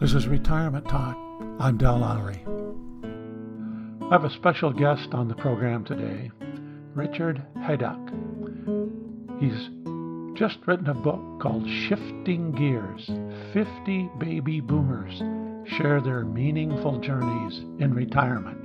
This 0.00 0.14
is 0.14 0.26
Retirement 0.26 0.88
Talk. 0.88 1.14
I'm 1.58 1.76
Del 1.76 1.98
Lowry. 1.98 2.42
I 4.06 4.14
have 4.14 4.24
a 4.24 4.30
special 4.30 4.72
guest 4.72 5.10
on 5.12 5.28
the 5.28 5.34
program 5.34 5.84
today, 5.84 6.30
Richard 6.94 7.42
Haydock. 7.66 8.00
He's 9.38 9.68
just 10.38 10.56
written 10.66 10.86
a 10.86 10.94
book 10.94 11.20
called 11.42 11.68
Shifting 11.68 12.50
Gears 12.52 13.10
50 13.52 14.08
Baby 14.18 14.62
Boomers 14.62 15.18
Share 15.76 16.00
Their 16.00 16.24
Meaningful 16.24 16.98
Journeys 17.00 17.58
in 17.78 17.92
Retirement. 17.92 18.56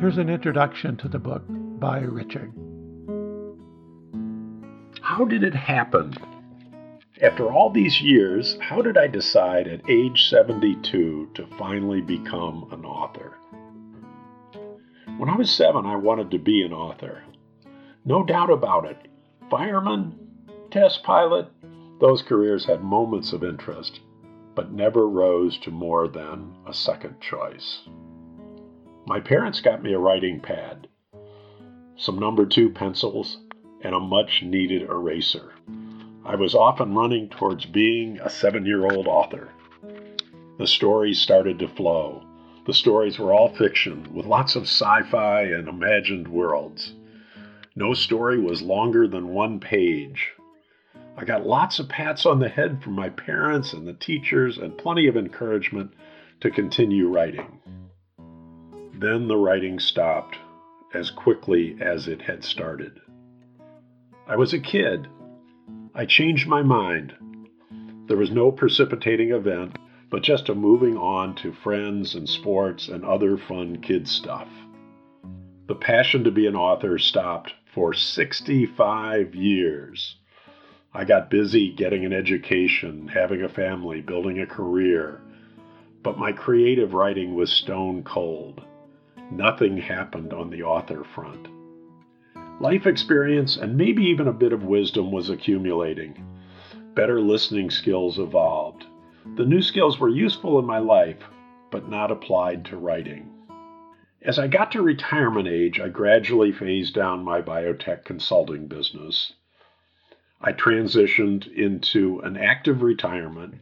Here's 0.00 0.16
an 0.16 0.30
introduction 0.30 0.96
to 0.96 1.08
the 1.08 1.18
book 1.18 1.42
by 1.46 1.98
Richard. 1.98 2.50
How 5.02 5.26
did 5.26 5.44
it 5.44 5.54
happen 5.54 6.14
after 7.22 7.52
all 7.52 7.70
these 7.70 8.02
years, 8.02 8.58
how 8.60 8.82
did 8.82 8.98
I 8.98 9.06
decide 9.06 9.68
at 9.68 9.88
age 9.88 10.28
72 10.28 11.30
to 11.34 11.46
finally 11.56 12.00
become 12.00 12.68
an 12.72 12.84
author? 12.84 13.38
When 15.18 15.28
I 15.28 15.36
was 15.36 15.48
seven, 15.48 15.86
I 15.86 15.94
wanted 15.94 16.32
to 16.32 16.38
be 16.38 16.62
an 16.62 16.72
author. 16.72 17.22
No 18.04 18.24
doubt 18.24 18.50
about 18.50 18.86
it. 18.86 19.06
Fireman, 19.48 20.18
test 20.72 21.04
pilot, 21.04 21.46
those 22.00 22.22
careers 22.22 22.64
had 22.64 22.82
moments 22.82 23.32
of 23.32 23.44
interest, 23.44 24.00
but 24.56 24.72
never 24.72 25.08
rose 25.08 25.56
to 25.58 25.70
more 25.70 26.08
than 26.08 26.56
a 26.66 26.74
second 26.74 27.20
choice. 27.20 27.82
My 29.06 29.20
parents 29.20 29.60
got 29.60 29.80
me 29.80 29.92
a 29.92 29.98
writing 29.98 30.40
pad, 30.40 30.88
some 31.96 32.18
number 32.18 32.46
two 32.46 32.70
pencils, 32.70 33.38
and 33.82 33.94
a 33.94 34.00
much 34.00 34.42
needed 34.42 34.82
eraser. 34.82 35.52
I 36.24 36.36
was 36.36 36.54
often 36.54 36.94
running 36.94 37.28
towards 37.28 37.66
being 37.66 38.20
a 38.20 38.30
seven 38.30 38.64
year 38.64 38.84
old 38.84 39.08
author. 39.08 39.48
The 40.56 40.68
stories 40.68 41.20
started 41.20 41.58
to 41.58 41.66
flow. 41.66 42.22
The 42.64 42.74
stories 42.74 43.18
were 43.18 43.32
all 43.32 43.48
fiction, 43.48 44.06
with 44.14 44.26
lots 44.26 44.54
of 44.54 44.62
sci 44.62 45.02
fi 45.10 45.42
and 45.42 45.66
imagined 45.66 46.28
worlds. 46.28 46.94
No 47.74 47.92
story 47.92 48.38
was 48.38 48.62
longer 48.62 49.08
than 49.08 49.34
one 49.34 49.58
page. 49.58 50.30
I 51.16 51.24
got 51.24 51.44
lots 51.44 51.80
of 51.80 51.88
pats 51.88 52.24
on 52.24 52.38
the 52.38 52.48
head 52.48 52.84
from 52.84 52.92
my 52.92 53.08
parents 53.08 53.72
and 53.72 53.84
the 53.84 53.92
teachers, 53.92 54.58
and 54.58 54.78
plenty 54.78 55.08
of 55.08 55.16
encouragement 55.16 55.92
to 56.40 56.52
continue 56.52 57.08
writing. 57.08 57.58
Then 58.94 59.26
the 59.26 59.36
writing 59.36 59.80
stopped 59.80 60.38
as 60.94 61.10
quickly 61.10 61.76
as 61.80 62.06
it 62.06 62.22
had 62.22 62.44
started. 62.44 63.00
I 64.28 64.36
was 64.36 64.52
a 64.52 64.60
kid, 64.60 65.08
I 65.94 66.06
changed 66.06 66.48
my 66.48 66.62
mind. 66.62 67.12
There 68.06 68.16
was 68.16 68.30
no 68.30 68.50
precipitating 68.50 69.30
event, 69.30 69.76
but 70.08 70.22
just 70.22 70.48
a 70.48 70.54
moving 70.54 70.96
on 70.96 71.34
to 71.36 71.52
friends 71.52 72.14
and 72.14 72.26
sports 72.26 72.88
and 72.88 73.04
other 73.04 73.36
fun 73.36 73.76
kid 73.82 74.08
stuff. 74.08 74.48
The 75.66 75.74
passion 75.74 76.24
to 76.24 76.30
be 76.30 76.46
an 76.46 76.56
author 76.56 76.98
stopped 76.98 77.52
for 77.74 77.92
65 77.92 79.34
years. 79.34 80.16
I 80.94 81.04
got 81.04 81.28
busy 81.28 81.70
getting 81.74 82.06
an 82.06 82.14
education, 82.14 83.08
having 83.08 83.42
a 83.42 83.48
family, 83.50 84.00
building 84.00 84.40
a 84.40 84.46
career, 84.46 85.20
but 86.02 86.18
my 86.18 86.32
creative 86.32 86.94
writing 86.94 87.34
was 87.34 87.52
stone 87.52 88.02
cold. 88.02 88.62
Nothing 89.30 89.76
happened 89.76 90.32
on 90.32 90.48
the 90.48 90.62
author 90.62 91.04
front. 91.04 91.48
Life 92.60 92.86
experience 92.86 93.56
and 93.56 93.76
maybe 93.76 94.04
even 94.04 94.28
a 94.28 94.32
bit 94.32 94.52
of 94.52 94.64
wisdom 94.64 95.10
was 95.10 95.30
accumulating. 95.30 96.24
Better 96.94 97.20
listening 97.20 97.70
skills 97.70 98.18
evolved. 98.18 98.86
The 99.36 99.46
new 99.46 99.62
skills 99.62 99.98
were 99.98 100.08
useful 100.08 100.58
in 100.58 100.64
my 100.64 100.78
life, 100.78 101.24
but 101.70 101.88
not 101.88 102.10
applied 102.10 102.64
to 102.66 102.76
writing. 102.76 103.30
As 104.20 104.38
I 104.38 104.46
got 104.46 104.70
to 104.72 104.82
retirement 104.82 105.48
age, 105.48 105.80
I 105.80 105.88
gradually 105.88 106.52
phased 106.52 106.94
down 106.94 107.24
my 107.24 107.42
biotech 107.42 108.04
consulting 108.04 108.68
business. 108.68 109.32
I 110.40 110.52
transitioned 110.52 111.52
into 111.52 112.20
an 112.20 112.36
active 112.36 112.82
retirement. 112.82 113.54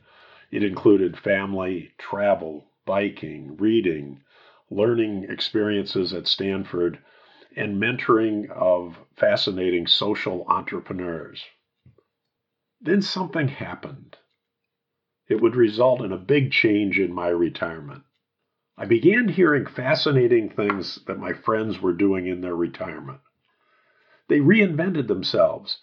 It 0.50 0.62
included 0.62 1.16
family, 1.16 1.92
travel, 1.96 2.66
biking, 2.84 3.56
reading, 3.56 4.22
learning 4.70 5.26
experiences 5.30 6.12
at 6.12 6.26
Stanford, 6.26 6.98
and 7.56 7.80
mentoring 7.80 8.50
of 8.50 8.98
fascinating 9.16 9.86
social 9.86 10.44
entrepreneurs. 10.48 11.44
Then 12.80 13.02
something 13.02 13.48
happened. 13.48 14.16
It 15.28 15.40
would 15.40 15.56
result 15.56 16.02
in 16.02 16.12
a 16.12 16.18
big 16.18 16.50
change 16.50 16.98
in 16.98 17.12
my 17.12 17.28
retirement. 17.28 18.02
I 18.76 18.86
began 18.86 19.28
hearing 19.28 19.66
fascinating 19.66 20.48
things 20.48 21.04
that 21.06 21.18
my 21.18 21.32
friends 21.34 21.80
were 21.80 21.92
doing 21.92 22.26
in 22.26 22.40
their 22.40 22.56
retirement. 22.56 23.20
They 24.28 24.40
reinvented 24.40 25.06
themselves, 25.06 25.82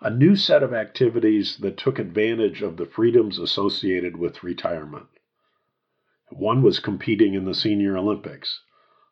a 0.00 0.10
new 0.10 0.36
set 0.36 0.62
of 0.62 0.72
activities 0.72 1.58
that 1.58 1.76
took 1.76 1.98
advantage 1.98 2.62
of 2.62 2.76
the 2.76 2.86
freedoms 2.86 3.38
associated 3.38 4.16
with 4.16 4.42
retirement. 4.42 5.08
One 6.30 6.62
was 6.62 6.78
competing 6.78 7.34
in 7.34 7.44
the 7.44 7.54
Senior 7.54 7.96
Olympics. 7.96 8.62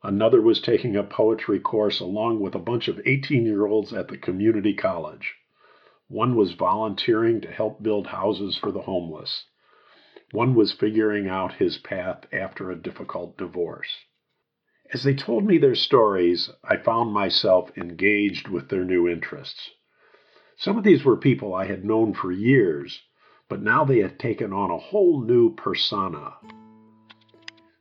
Another 0.07 0.41
was 0.41 0.61
taking 0.61 0.95
a 0.95 1.03
poetry 1.03 1.59
course 1.59 1.99
along 1.99 2.39
with 2.39 2.55
a 2.55 2.61
bunch 2.61 2.87
of 2.87 3.01
18 3.05 3.45
year 3.45 3.67
olds 3.67 3.93
at 3.93 4.07
the 4.07 4.17
community 4.17 4.73
college. 4.73 5.35
One 6.07 6.37
was 6.37 6.53
volunteering 6.53 7.41
to 7.41 7.51
help 7.51 7.83
build 7.83 8.07
houses 8.07 8.57
for 8.57 8.71
the 8.71 8.83
homeless. 8.83 9.47
One 10.31 10.55
was 10.55 10.71
figuring 10.73 11.27
out 11.27 11.55
his 11.55 11.79
path 11.79 12.25
after 12.33 12.71
a 12.71 12.81
difficult 12.81 13.37
divorce. 13.37 14.05
As 14.95 15.03
they 15.03 15.13
told 15.13 15.45
me 15.45 15.59
their 15.59 15.75
stories, 15.75 16.51
I 16.63 16.77
found 16.77 17.13
myself 17.13 17.77
engaged 17.77 18.47
with 18.47 18.69
their 18.69 18.85
new 18.85 19.09
interests. 19.09 19.73
Some 20.57 20.79
of 20.79 20.85
these 20.85 21.05
were 21.05 21.17
people 21.17 21.53
I 21.53 21.65
had 21.65 21.85
known 21.85 22.15
for 22.15 22.31
years, 22.31 23.03
but 23.49 23.61
now 23.61 23.85
they 23.85 23.99
had 23.99 24.21
taken 24.21 24.53
on 24.53 24.71
a 24.71 24.79
whole 24.79 25.21
new 25.21 25.53
persona. 25.57 26.37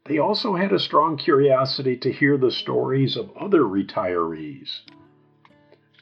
They 0.05 0.19
also 0.19 0.53
had 0.53 0.71
a 0.71 0.79
strong 0.79 1.17
curiosity 1.17 1.97
to 1.97 2.11
hear 2.11 2.37
the 2.37 2.51
stories 2.51 3.17
of 3.17 3.35
other 3.35 3.63
retirees. 3.63 4.81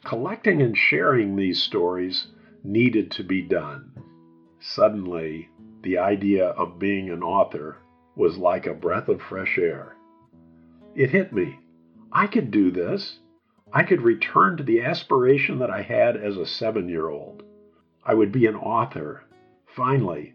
Collecting 0.04 0.60
and 0.60 0.76
sharing 0.76 1.36
these 1.36 1.62
stories 1.62 2.26
needed 2.62 3.10
to 3.12 3.24
be 3.24 3.40
done. 3.40 3.92
Suddenly, 4.60 5.48
the 5.82 5.96
idea 5.96 6.48
of 6.48 6.78
being 6.78 7.08
an 7.08 7.22
author 7.22 7.78
was 8.14 8.36
like 8.36 8.66
a 8.66 8.74
breath 8.74 9.08
of 9.08 9.22
fresh 9.22 9.56
air. 9.56 9.96
It 10.94 11.10
hit 11.10 11.32
me. 11.32 11.58
I 12.12 12.26
could 12.26 12.50
do 12.50 12.70
this. 12.70 13.20
I 13.72 13.84
could 13.84 14.02
return 14.02 14.58
to 14.58 14.62
the 14.62 14.82
aspiration 14.82 15.58
that 15.60 15.70
I 15.70 15.80
had 15.80 16.16
as 16.16 16.36
a 16.36 16.46
seven 16.46 16.90
year 16.90 17.08
old. 17.08 17.42
I 18.04 18.12
would 18.12 18.32
be 18.32 18.46
an 18.46 18.54
author, 18.54 19.24
finally, 19.66 20.34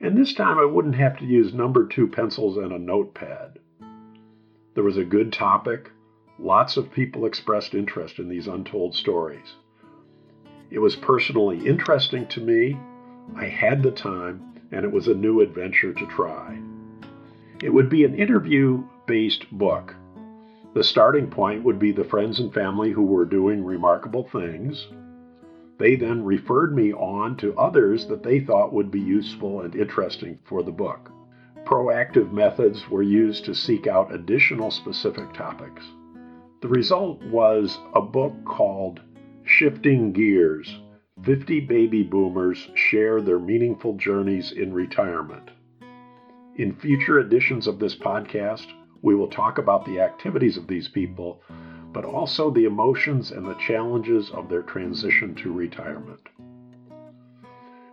and 0.00 0.16
this 0.16 0.34
time 0.34 0.58
I 0.58 0.64
wouldn't 0.64 0.96
have 0.96 1.18
to 1.18 1.24
use 1.24 1.54
number 1.54 1.86
two 1.86 2.06
pencils 2.06 2.56
and 2.56 2.72
a 2.72 2.78
notepad. 2.78 3.58
There 4.74 4.84
was 4.84 4.98
a 4.98 5.04
good 5.04 5.32
topic. 5.32 5.90
Lots 6.38 6.76
of 6.76 6.92
people 6.92 7.24
expressed 7.24 7.74
interest 7.74 8.18
in 8.18 8.28
these 8.28 8.46
untold 8.46 8.94
stories. 8.94 9.54
It 10.70 10.80
was 10.80 10.96
personally 10.96 11.66
interesting 11.66 12.26
to 12.28 12.40
me. 12.40 12.78
I 13.36 13.46
had 13.46 13.82
the 13.82 13.90
time, 13.90 14.60
and 14.70 14.84
it 14.84 14.92
was 14.92 15.08
a 15.08 15.14
new 15.14 15.40
adventure 15.40 15.92
to 15.94 16.06
try. 16.06 16.58
It 17.62 17.70
would 17.70 17.88
be 17.88 18.04
an 18.04 18.14
interview 18.14 18.84
based 19.06 19.50
book. 19.50 19.94
The 20.74 20.84
starting 20.84 21.30
point 21.30 21.64
would 21.64 21.78
be 21.78 21.92
the 21.92 22.04
friends 22.04 22.38
and 22.38 22.52
family 22.52 22.90
who 22.90 23.04
were 23.04 23.24
doing 23.24 23.64
remarkable 23.64 24.24
things. 24.24 24.88
They 25.78 25.96
then 25.96 26.24
referred 26.24 26.74
me 26.74 26.92
on 26.92 27.36
to 27.38 27.58
others 27.58 28.06
that 28.06 28.22
they 28.22 28.40
thought 28.40 28.72
would 28.72 28.90
be 28.90 29.00
useful 29.00 29.60
and 29.60 29.74
interesting 29.74 30.38
for 30.44 30.62
the 30.62 30.72
book. 30.72 31.10
Proactive 31.64 32.32
methods 32.32 32.88
were 32.88 33.02
used 33.02 33.44
to 33.44 33.54
seek 33.54 33.86
out 33.86 34.14
additional 34.14 34.70
specific 34.70 35.34
topics. 35.34 35.84
The 36.62 36.68
result 36.68 37.22
was 37.24 37.78
a 37.94 38.00
book 38.00 38.32
called 38.44 39.00
Shifting 39.44 40.12
Gears 40.12 40.80
50 41.24 41.60
Baby 41.60 42.02
Boomers 42.02 42.70
Share 42.74 43.20
Their 43.20 43.38
Meaningful 43.38 43.94
Journeys 43.94 44.52
in 44.52 44.72
Retirement. 44.72 45.50
In 46.56 46.74
future 46.74 47.18
editions 47.18 47.66
of 47.66 47.78
this 47.78 47.96
podcast, 47.96 48.66
we 49.02 49.14
will 49.14 49.28
talk 49.28 49.58
about 49.58 49.84
the 49.84 50.00
activities 50.00 50.56
of 50.56 50.66
these 50.66 50.88
people 50.88 51.42
but 51.96 52.04
also 52.04 52.50
the 52.50 52.66
emotions 52.66 53.30
and 53.30 53.46
the 53.46 53.54
challenges 53.54 54.28
of 54.34 54.50
their 54.50 54.60
transition 54.60 55.34
to 55.34 55.50
retirement. 55.50 56.20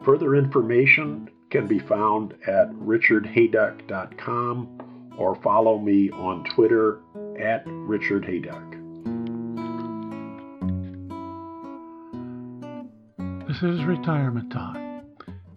Further 0.04 0.36
information 0.36 1.30
can 1.50 1.68
be 1.68 1.80
found 1.80 2.34
at 2.46 2.70
richardhaydock.com 2.74 5.14
or 5.18 5.42
follow 5.42 5.80
me 5.80 6.12
on 6.12 6.44
Twitter 6.54 7.00
at 7.40 7.66
richardhaydock. 7.66 8.72
This 13.48 13.64
is 13.64 13.86
Retirement 13.86 14.52
Talk. 14.52 14.76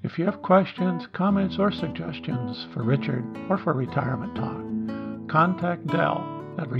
If 0.04 0.20
you 0.20 0.24
have 0.24 0.40
questions, 0.42 1.08
comments, 1.12 1.56
or 1.58 1.72
suggestions 1.72 2.68
for 2.72 2.84
Richard 2.84 3.24
or 3.50 3.58
for 3.58 3.72
Retirement 3.72 4.36
Talk, 4.36 4.62
contact 5.28 5.88
Del 5.88 6.54
at 6.60 6.70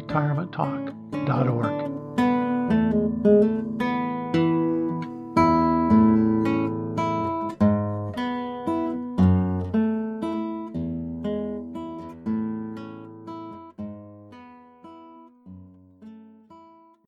retirementtalk.org. 1.27 3.66